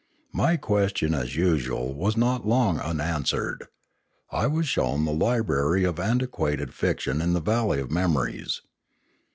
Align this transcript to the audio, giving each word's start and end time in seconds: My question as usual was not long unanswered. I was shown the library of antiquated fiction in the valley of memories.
My 0.33 0.57
question 0.57 1.13
as 1.13 1.35
usual 1.35 1.93
was 1.93 2.17
not 2.17 2.43
long 2.43 2.79
unanswered. 2.79 3.67
I 4.31 4.47
was 4.47 4.67
shown 4.67 5.05
the 5.05 5.11
library 5.11 5.83
of 5.83 5.99
antiquated 5.99 6.73
fiction 6.73 7.21
in 7.21 7.33
the 7.33 7.39
valley 7.39 7.79
of 7.79 7.91
memories. 7.91 8.63